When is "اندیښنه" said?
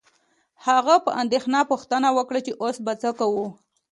1.21-1.59